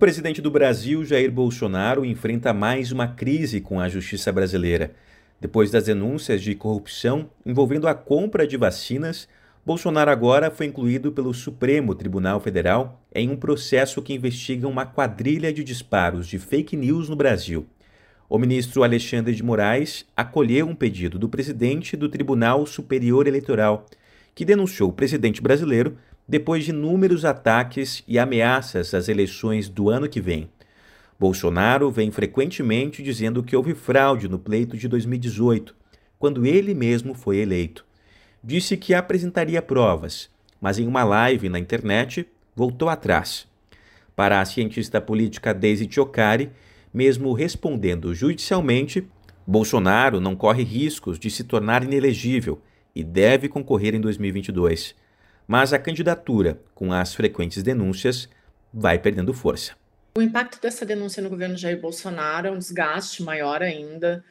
[0.00, 4.92] presidente do Brasil, Jair Bolsonaro, enfrenta mais uma crise com a justiça brasileira.
[5.38, 9.28] Depois das denúncias de corrupção envolvendo a compra de vacinas,
[9.64, 15.52] Bolsonaro agora foi incluído pelo Supremo Tribunal Federal em um processo que investiga uma quadrilha
[15.52, 17.66] de disparos de fake news no Brasil.
[18.26, 23.84] O ministro Alexandre de Moraes acolheu um pedido do presidente do Tribunal Superior Eleitoral,
[24.34, 25.98] que denunciou o presidente brasileiro
[26.30, 30.48] depois de inúmeros ataques e ameaças às eleições do ano que vem.
[31.18, 35.74] Bolsonaro vem frequentemente dizendo que houve fraude no pleito de 2018,
[36.20, 37.84] quando ele mesmo foi eleito.
[38.44, 43.48] Disse que apresentaria provas, mas em uma live na internet voltou atrás.
[44.14, 46.52] Para a cientista política Daisy Chocari,
[46.94, 49.04] mesmo respondendo judicialmente,
[49.44, 52.62] Bolsonaro não corre riscos de se tornar inelegível
[52.94, 54.94] e deve concorrer em 2022
[55.50, 58.28] mas a candidatura, com as frequentes denúncias,
[58.72, 59.74] vai perdendo força.
[60.16, 64.24] O impacto dessa denúncia no governo Jair Bolsonaro é um desgaste maior ainda,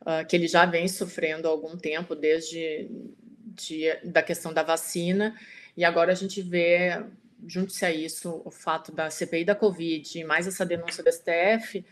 [0.00, 2.90] uh, que ele já vem sofrendo há algum tempo, desde
[3.54, 5.38] de, da questão da vacina,
[5.76, 7.04] e agora a gente vê,
[7.46, 11.86] junto-se a isso, o fato da CPI da Covid mais essa denúncia do STF,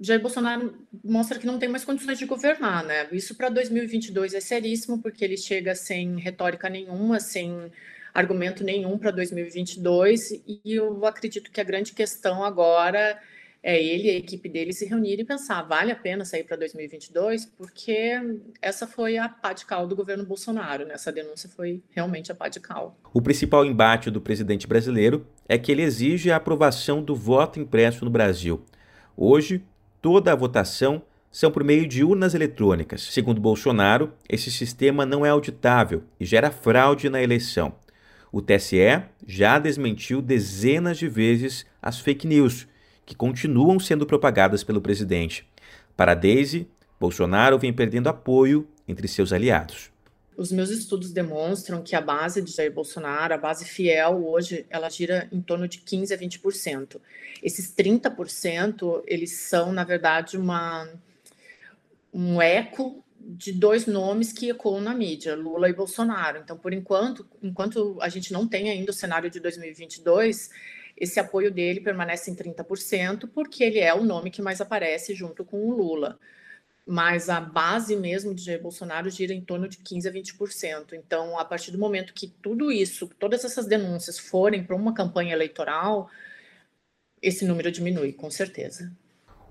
[0.00, 3.08] Jair Bolsonaro mostra que não tem mais condições de governar, né?
[3.12, 7.70] Isso para 2022 é seríssimo, porque ele chega sem retórica nenhuma, sem
[8.14, 13.18] argumento nenhum para 2022, e eu acredito que a grande questão agora
[13.62, 16.56] é ele e a equipe dele se reunirem e pensar, vale a pena sair para
[16.56, 17.46] 2022?
[17.46, 18.14] Porque
[18.62, 20.94] essa foi a pá de cal do governo Bolsonaro, né?
[20.94, 22.96] essa denúncia foi realmente a pá de cal.
[23.12, 28.04] O principal embate do presidente brasileiro é que ele exige a aprovação do voto impresso
[28.04, 28.64] no Brasil.
[29.16, 29.64] Hoje,
[30.00, 33.02] toda a votação são por meio de urnas eletrônicas.
[33.02, 37.74] Segundo Bolsonaro, esse sistema não é auditável e gera fraude na eleição.
[38.32, 42.66] O TSE já desmentiu dezenas de vezes as fake news,
[43.06, 45.48] que continuam sendo propagadas pelo presidente.
[45.96, 46.68] Para Daisy,
[47.00, 49.90] Bolsonaro vem perdendo apoio entre seus aliados.
[50.38, 54.88] Os meus estudos demonstram que a base de Jair Bolsonaro, a base fiel hoje, ela
[54.88, 57.00] gira em torno de 15 a 20%.
[57.42, 60.88] Esses 30%, eles são, na verdade, uma,
[62.14, 66.38] um eco de dois nomes que ecoam na mídia, Lula e Bolsonaro.
[66.38, 70.50] Então, por enquanto, enquanto a gente não tem ainda o cenário de 2022,
[70.96, 75.44] esse apoio dele permanece em 30%, porque ele é o nome que mais aparece junto
[75.44, 76.16] com o Lula
[76.90, 80.94] mas a base mesmo de Jair Bolsonaro gira em torno de 15% a 20%.
[80.94, 85.34] Então, a partir do momento que tudo isso, todas essas denúncias forem para uma campanha
[85.34, 86.08] eleitoral,
[87.20, 88.90] esse número diminui, com certeza.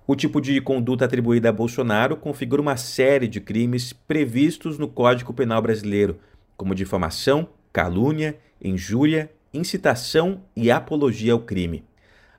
[0.07, 5.31] O tipo de conduta atribuída a Bolsonaro configura uma série de crimes previstos no Código
[5.31, 6.19] Penal brasileiro,
[6.55, 11.85] como difamação, calúnia, injúria, incitação e apologia ao crime.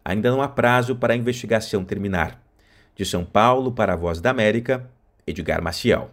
[0.04, 2.47] Ainda não há prazo para a investigação terminar.
[2.98, 4.90] De São Paulo para a Voz da América,
[5.24, 6.10] Edgar Maciel.